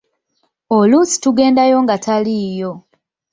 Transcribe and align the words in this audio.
Oluusi 0.77 1.15
tugendayo 1.23 1.77
nga 1.83 1.95
taliiyo. 2.05 2.71